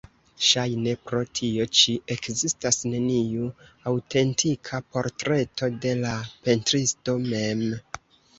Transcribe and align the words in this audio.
Ŝajne 0.43 0.93
pro 1.09 1.17
tio 1.39 1.67
ĉi 1.79 1.93
ekzistas 2.15 2.79
neniu 2.93 3.49
aŭtentika 3.93 4.81
portreto 4.97 5.71
de 5.85 5.93
la 6.01 6.17
pentristo 6.49 7.17
mem. 7.29 7.65